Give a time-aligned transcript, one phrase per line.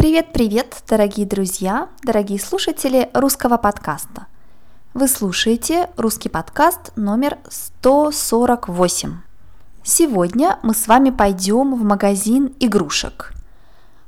[0.00, 4.28] Привет-привет, дорогие друзья, дорогие слушатели русского подкаста.
[4.94, 9.18] Вы слушаете русский подкаст номер 148.
[9.82, 13.34] Сегодня мы с вами пойдем в магазин игрушек.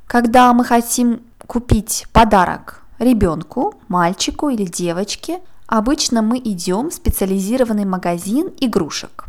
[0.07, 8.51] Когда мы хотим купить подарок ребенку, мальчику или девочке, обычно мы идем в специализированный магазин
[8.59, 9.25] игрушек.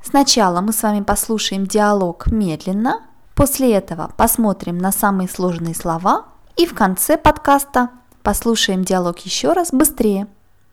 [0.00, 3.00] Сначала мы с вами послушаем диалог медленно,
[3.34, 7.90] После этого посмотрим на самые сложные слова и в конце подкаста
[8.22, 10.28] послушаем диалог еще раз быстрее.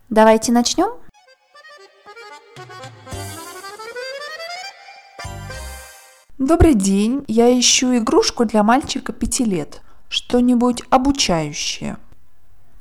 [0.10, 0.90] Давайте начнем.
[6.38, 9.82] Добрый день, я ищу игрушку для мальчика пяти лет.
[10.08, 11.98] Что-нибудь обучающее.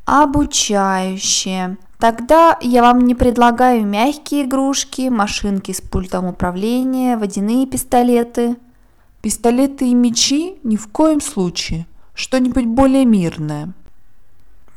[0.04, 1.78] Обучающее.
[1.98, 8.56] Тогда я вам не предлагаю мягкие игрушки, машинки с пультом управления, водяные пистолеты–
[9.22, 11.86] Пистолеты и мечи ни в коем случае.
[12.14, 13.72] Что-нибудь более мирное.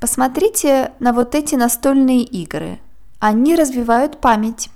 [0.01, 2.79] Посмотрите на вот эти настольные игры.
[3.19, 4.69] Они развивают память.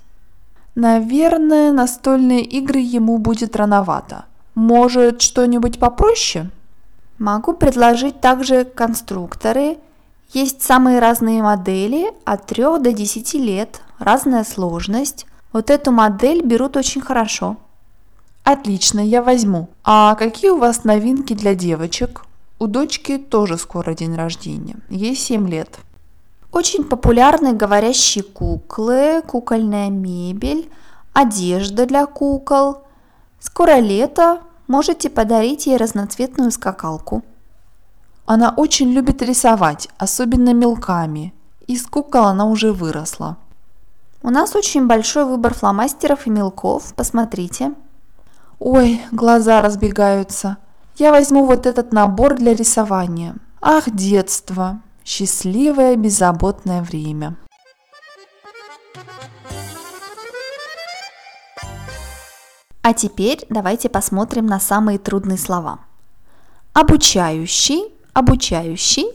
[0.75, 4.23] Наверное, настольные игры ему будет рановато.
[4.55, 6.49] Может, что-нибудь попроще?
[7.19, 9.79] Могу предложить также конструкторы.
[10.31, 15.25] Есть самые разные модели от 3 до 10 лет, разная сложность.
[15.51, 17.57] Вот эту модель берут очень хорошо.
[18.49, 19.67] Отлично, я возьму.
[19.83, 22.23] А какие у вас новинки для девочек?
[22.59, 24.77] У дочки тоже скоро день рождения.
[24.89, 25.79] Ей 7 лет.
[26.53, 30.69] Очень популярны говорящие куклы, кукольная мебель,
[31.11, 32.83] одежда для кукол.
[33.41, 37.23] Скоро лето, можете подарить ей разноцветную скакалку.
[38.25, 41.33] Она очень любит рисовать, особенно мелками.
[41.67, 43.35] Из кукол она уже выросла.
[44.23, 47.73] У нас очень большой выбор фломастеров и мелков, посмотрите.
[48.59, 50.57] Ой, глаза разбегаются.
[50.97, 53.35] Я возьму вот этот набор для рисования.
[53.61, 54.81] Ах, детство!
[55.05, 57.37] Счастливое, беззаботное время.
[62.81, 65.79] А теперь давайте посмотрим на самые трудные слова.
[66.73, 69.07] Обучающий, обучающий,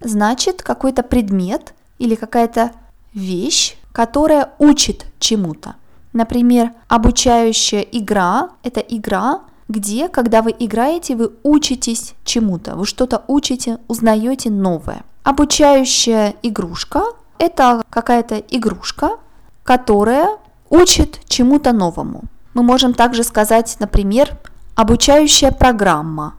[0.00, 2.72] значит какой-то предмет или какая-то
[3.14, 5.76] вещь, которая учит чему-то.
[6.14, 13.78] Например, обучающая игра– это игра, где, когда вы играете, вы учитесь чему-то, вы что-то учите,
[13.88, 15.02] узнаете новое.
[15.24, 17.02] Обучающая игрушка–
[17.38, 19.16] это какая-то игрушка,
[19.64, 20.28] которая
[20.70, 22.22] учит чему-то новому.
[22.54, 24.38] Мы можем также сказать, например,
[24.76, 26.34] обучающая программа.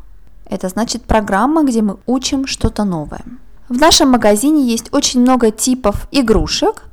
[0.49, 3.25] Это значит программа, где мы учим что-то новое.
[3.67, 6.83] В нашем магазине есть очень много типов игрушек,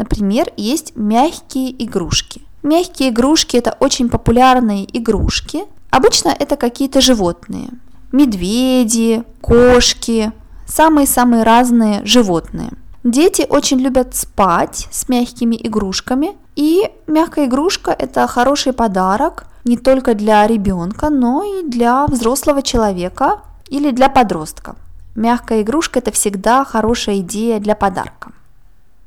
[0.00, 2.40] Например, есть мягкие игрушки.
[2.62, 5.64] Мягкие игрушки– это очень популярные игрушки.
[5.90, 7.68] Обычно это какие-то животные.
[8.10, 10.32] Медведи, кошки,
[10.66, 12.70] самые-самые разные животные.
[13.04, 20.14] Дети очень любят спать с мягкими игрушками, и мягкая игрушка– это хороший подарок не только
[20.14, 24.76] для ребенка, но и для взрослого человека или для подростка.
[25.14, 28.32] Мягкая игрушка– это всегда хорошая идея для подарка.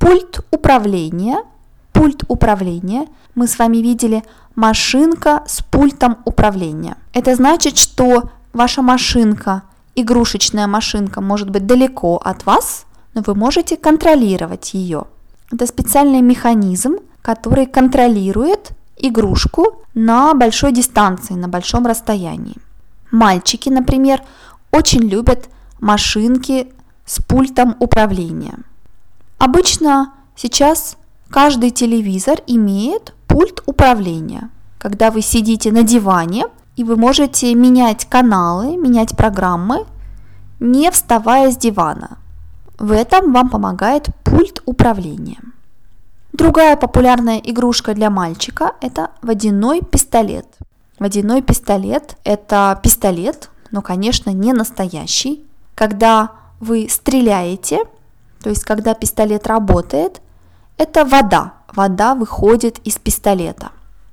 [0.04, 1.44] Пульт управления.
[1.94, 3.08] Пульт управления.
[3.36, 4.22] Мы с вами видели
[4.54, 6.98] машинка с пультом управления.
[7.14, 9.64] Это значит, что ваша машинка,
[9.96, 15.06] игрушечная машинка, может быть далеко от вас, но вы можете контролировать ее.
[15.50, 22.58] Это специальный механизм, который контролирует игрушку на большой дистанции, на большом расстоянии.
[23.10, 24.22] Мальчики, например,
[24.70, 25.48] очень любят
[25.80, 26.74] машинки
[27.06, 28.58] с пультом управления.
[29.44, 30.96] Обычно сейчас
[31.30, 34.50] каждый телевизор имеет пульт управления.
[34.78, 36.46] Когда вы сидите на диване,
[36.78, 39.86] и вы можете менять каналы, менять программы,
[40.62, 42.20] не вставая с дивана.
[42.80, 45.42] В этом вам помогает пульт управления.
[46.32, 50.48] Другая популярная игрушка для мальчика– это водяной пистолет.
[51.00, 55.46] Водяной пистолет– это пистолет, но, конечно, не настоящий.
[55.76, 56.32] Когда
[56.62, 57.84] вы стреляете–
[58.44, 60.22] то есть когда пистолет работает,
[60.78, 61.54] это вода.
[61.74, 63.72] Вода выходит из пистолета.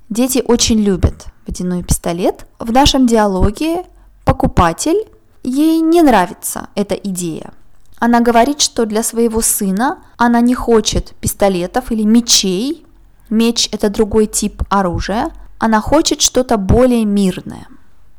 [0.09, 2.45] Дети очень любят водяной пистолет.
[2.57, 3.83] В нашем диалоге
[4.23, 5.07] покупатель,
[5.43, 7.51] ей не нравится эта идея.
[7.99, 12.85] Она говорит, что для своего сына она не хочет пистолетов или мечей.
[13.29, 15.31] Меч– это другой тип оружия.
[15.59, 17.67] Она хочет что-то более мирное.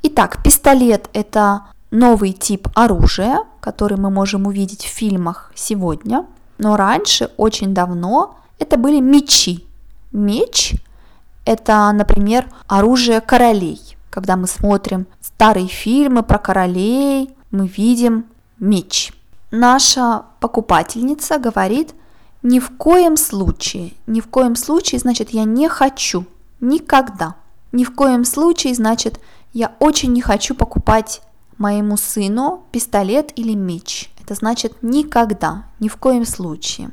[0.03, 1.63] Итак, пистолет– это
[1.93, 6.27] новый тип оружия, который мы можем увидеть в фильмах сегодня.
[6.59, 9.65] Но раньше, очень давно, это были мечи.
[10.11, 10.75] Меч–
[11.45, 13.81] это, например, оружие королей.
[14.11, 18.25] Когда мы смотрим старые фильмы про королей, мы видим
[18.59, 19.13] меч.
[19.51, 21.95] Наша покупательница говорит,
[22.43, 26.25] ни в коем случае, ни в коем случае, значит, я не хочу,
[26.61, 27.37] никогда.
[27.71, 29.21] Ни в коем случае, значит,
[29.53, 31.23] я очень не хочу покупать
[31.59, 34.11] моему сыну пистолет или меч.
[34.23, 36.91] Это значит никогда, ни в коем случае.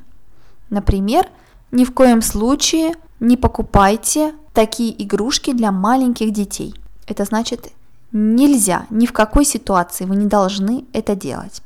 [0.69, 1.27] Например,
[1.71, 6.73] ни в коем случае не покупайте такие игрушки для маленьких детей.
[7.07, 7.71] Это значит
[8.11, 11.61] нельзя, ни в какой ситуации вы не должны это делать.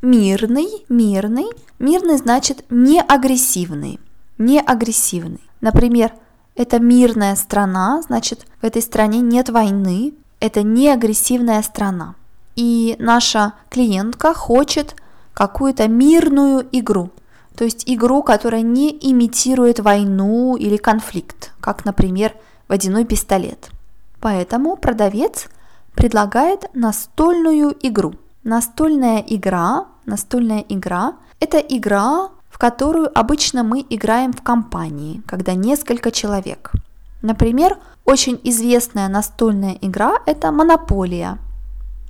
[0.00, 1.46] Мирный, мирный,
[1.78, 3.98] мирный значит не агрессивный,
[4.38, 5.42] не агрессивный.
[5.60, 6.12] Например,
[6.54, 12.14] это мирная страна, значит в этой стране нет войны, это не агрессивная страна.
[12.58, 14.96] И наша клиентка хочет
[15.32, 17.10] какую-то мирную игру,
[17.56, 22.34] то есть игру, которая не имитирует войну или конфликт, как, например,
[22.66, 23.70] водяной пистолет.
[24.18, 25.46] Поэтому продавец
[25.94, 28.14] предлагает настольную игру.
[28.42, 36.10] Настольная игра, настольная игра– это игра, в которую обычно мы играем в компании, когда несколько
[36.10, 36.72] человек.
[37.22, 41.38] Например, очень известная настольная игра– это «Монополия».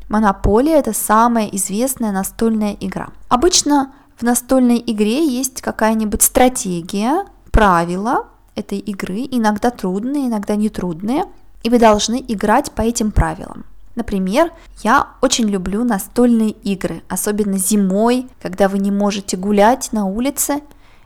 [0.08, 3.08] «Монополия»– это самая известная настольная игра.
[3.28, 11.24] Обычно в настольной игре есть какая-нибудь стратегия, правила этой игры, иногда трудные, иногда нетрудные,
[11.62, 13.64] и вы должны играть по этим правилам.
[13.94, 14.52] Например,
[14.82, 20.60] я очень люблю настольные игры, особенно зимой, когда вы не можете гулять на улице.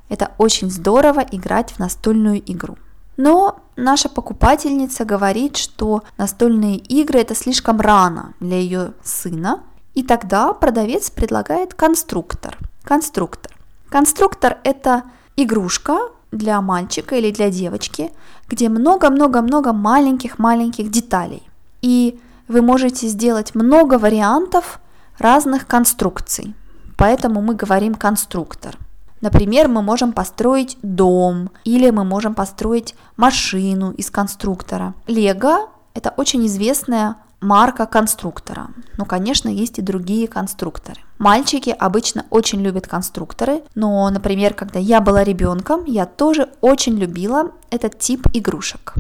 [0.09, 2.77] Это очень здорово играть в настольную игру.
[3.25, 9.61] Но наша покупательница говорит, что настольные игры это слишком рано для ее сына,
[9.95, 13.53] и тогда продавец предлагает конструктор– Конструктор.
[13.91, 15.05] Конструктор– это
[15.37, 15.99] игрушка
[16.33, 18.11] для мальчика или для девочки,
[18.49, 21.45] где много-много-много маленьких-маленьких деталей.
[21.81, 24.81] И вы можете сделать много вариантов
[25.19, 26.57] разных конструкций.
[26.97, 28.77] Поэтому мы говорим конструктор.
[29.23, 34.95] Например, мы можем построить дом или мы можем построить машину из конструктора.
[35.07, 38.69] Лего– это очень известная марка конструктора.
[38.99, 41.01] Ну, конечно, есть и другие конструкторы.
[41.19, 47.53] Мальчики обычно очень любят конструкторы, но, например, когда я была ребенком, я тоже очень любила
[47.71, 48.95] этот тип игрушек.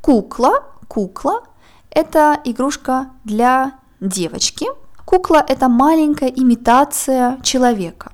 [0.00, 1.42] Кукла, кукла–
[1.90, 4.66] это игрушка для девочки.
[5.04, 8.11] Кукла– это маленькая имитация человека.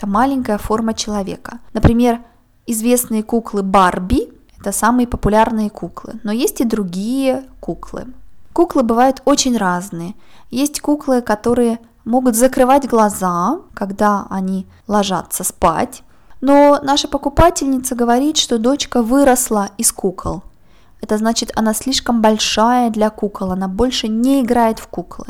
[0.00, 1.58] Это маленькая форма человека.
[1.74, 2.20] Например,
[2.66, 8.06] известные куклы Барби– это самые популярные куклы, но есть и другие куклы.
[8.54, 10.14] Куклы бывают очень разные.
[10.48, 16.02] Есть куклы, которые могут закрывать глаза, когда они ложатся спать.
[16.40, 20.42] Но наша покупательница говорит, что дочка выросла из кукол.
[21.02, 25.26] Это значит, она слишком большая для кукол, она больше не играет в куклы.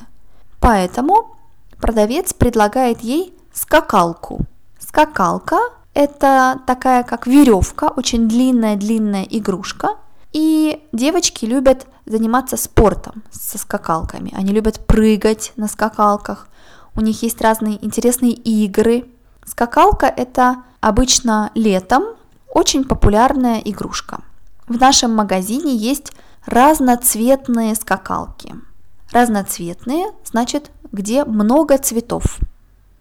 [0.60, 1.36] Поэтому
[1.80, 4.46] продавец предлагает ей скакалку.
[4.90, 5.60] Скакалка–
[5.94, 9.90] это такая как веревка, очень длинная-длинная игрушка.
[10.32, 14.34] И девочки любят заниматься спортом со скакалками.
[14.36, 16.48] Они любят прыгать на скакалках.
[16.96, 19.08] У них есть разные интересные игры.
[19.44, 22.02] Скакалка– это обычно летом
[22.48, 24.22] очень популярная игрушка.
[24.66, 26.10] В нашем магазине есть
[26.46, 28.56] разноцветные скакалки.
[29.12, 32.40] Разноцветные значит, где много цветов.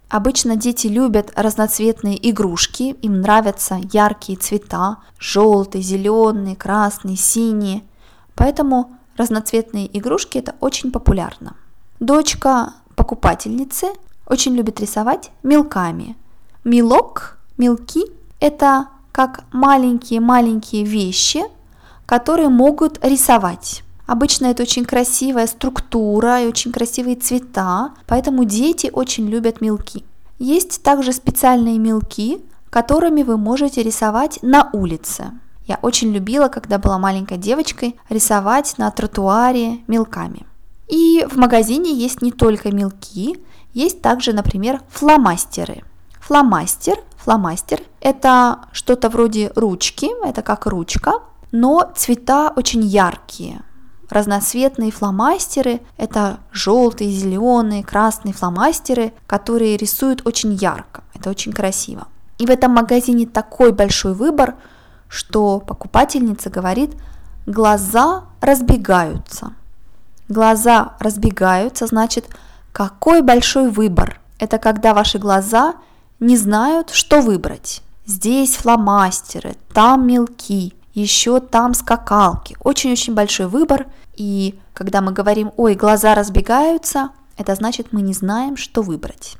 [0.09, 7.83] Обычно дети любят разноцветные игрушки, им нравятся яркие цвета, желтый, зеленый, красный, синий.
[8.33, 11.55] Поэтому разноцветные игрушки это очень популярно.
[11.99, 13.87] Дочка покупательницы
[14.25, 16.17] очень любит рисовать мелками.
[16.63, 18.03] Мелок, мелки–
[18.39, 21.43] это как маленькие-маленькие вещи,
[22.07, 23.83] которые могут рисовать.
[24.09, 30.03] Обычно это очень красивая структура и очень красивые цвета, поэтому дети очень любят мелки.
[30.39, 35.25] Есть также специальные мелки, которыми вы можете рисовать на улице.
[35.67, 40.47] Я очень любила, когда была маленькой девочкой, рисовать на тротуаре мелками.
[40.87, 43.37] И в магазине есть не только мелки,
[43.75, 45.83] есть также, например, фломастеры.
[46.19, 53.61] Фломастер, фломастер– это что-то вроде ручки, это как ручка, но цвета очень яркие.
[54.09, 61.03] Разноцветные фломастеры– это желтые, зеленые, красные фломастеры, которые рисуют очень ярко.
[61.13, 62.07] Это очень красиво.
[62.37, 64.55] И в этом магазине такой большой выбор–
[65.09, 66.95] что покупательница говорит,
[67.45, 69.53] глаза разбегаются.
[70.29, 72.27] Глаза разбегаются, значит,
[72.71, 74.21] какой большой выбор.
[74.37, 75.73] Это когда ваши глаза
[76.19, 77.81] не знают, что выбрать.
[78.05, 82.55] Здесь фломастеры, там мелки, еще там скакалки.
[82.59, 83.87] Очень-очень большой выбор.
[84.15, 89.37] И когда мы говорим, ой, глаза разбегаются, Это значит, мы не знаем, что выбрать.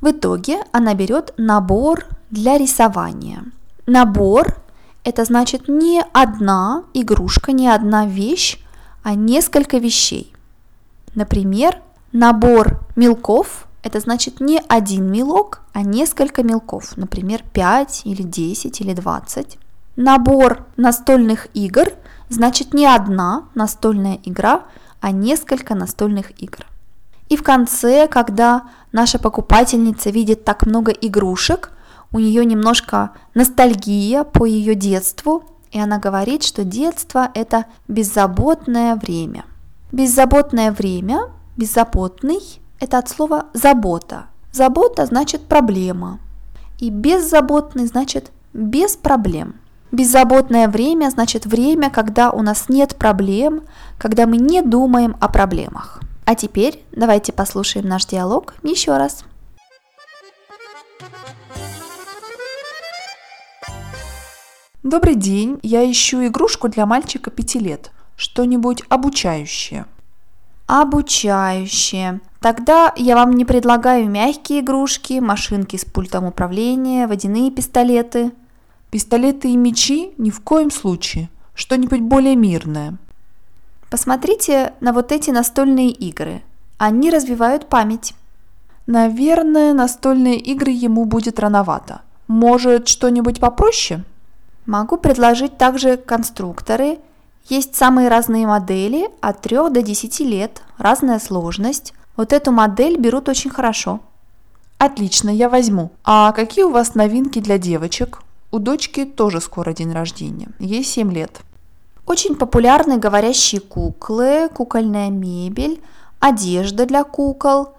[0.00, 3.44] В итоге она берет набор для рисования.
[3.86, 4.56] Набор–
[5.04, 8.58] это значит не одна игрушка, не одна вещь,
[9.04, 10.32] а несколько вещей.
[11.14, 11.80] Например,
[12.12, 18.94] набор мелков– это значит не один мелок, а несколько мелков, например, 5 или 10 или
[18.94, 19.58] 20.
[20.00, 21.88] Набор настольных игр
[22.28, 24.62] значит не одна настольная игра,
[25.00, 26.64] а несколько настольных игр.
[27.28, 31.72] И в конце, когда наша покупательница видит так много игрушек,
[32.12, 39.46] у нее немножко ностальгия по ее детству, и она говорит, что детство– это беззаботное время.
[39.90, 41.22] Беззаботное время,
[41.56, 44.26] беззаботный– это от слова «забота».
[44.52, 46.20] Забота значит проблема,
[46.78, 49.56] и беззаботный значит без проблем.
[49.90, 53.62] Беззаботное время значит время, когда у нас нет проблем,
[53.96, 56.00] когда мы не думаем о проблемах.
[56.26, 59.24] А теперь давайте послушаем наш диалог еще раз.
[64.82, 67.90] Добрый день, я ищу игрушку для мальчика пяти лет.
[68.16, 69.86] Что-нибудь обучающее.
[70.66, 72.20] Обучающее.
[72.40, 78.32] Тогда я вам не предлагаю мягкие игрушки, машинки с пультом управления, водяные пистолеты.
[78.90, 81.28] Пистолеты и мечи ни в коем случае.
[81.54, 82.96] Что-нибудь более мирное.
[83.90, 86.42] Посмотрите на вот эти настольные игры.
[86.78, 88.14] Они развивают память.
[88.86, 92.00] Наверное, настольные игры ему будет рановато.
[92.28, 94.04] Может, что-нибудь попроще?
[94.64, 96.98] Могу предложить также конструкторы.
[97.48, 101.92] Есть самые разные модели от 3 до 10 лет, разная сложность.
[102.16, 104.00] Вот эту модель берут очень хорошо.
[104.78, 105.90] Отлично, я возьму.
[106.04, 108.20] А какие у вас новинки для девочек?
[108.50, 110.48] У дочки тоже скоро день рождения.
[110.58, 111.40] Ей 7 лет.
[112.06, 115.82] Очень популярны говорящие куклы, кукольная мебель,
[116.18, 117.74] одежда для кукол.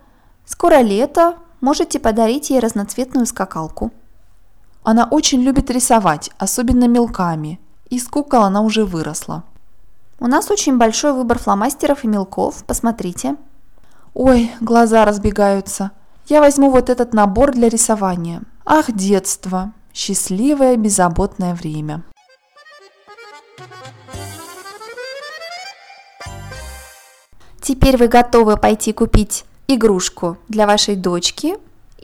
[0.46, 3.92] Скоро лето, можете подарить ей разноцветную скакалку.
[4.84, 7.60] Она очень любит рисовать, особенно мелками.
[7.90, 9.44] Из кукол она уже выросла.
[10.20, 13.36] У нас очень большой выбор фломастеров и мелков, посмотрите.
[14.14, 15.92] Ой, глаза разбегаются.
[16.28, 18.44] Я возьму вот этот набор для рисования.
[18.66, 22.04] Ах, детство, счастливое беззаботное время.
[27.62, 31.56] Теперь вы готовы пойти купить игрушку для вашей дочки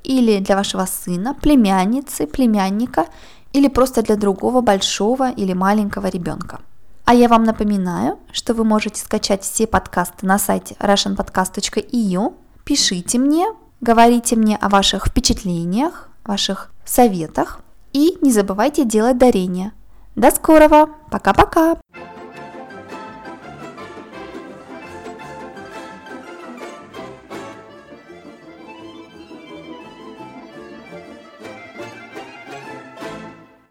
[0.03, 3.07] или для вашего сына, племянницы, племянника
[3.51, 6.59] или просто для другого большого или маленького ребенка.
[7.05, 12.33] А я вам напоминаю, что вы можете скачать все подкасты на сайте russianpodcast.eu.
[12.63, 13.47] Пишите мне,
[13.81, 17.61] говорите мне о ваших впечатлениях, ваших советах
[17.95, 19.71] и не забывайте делать дарения.
[20.17, 20.89] До скорого!
[21.09, 21.77] Пока-пока!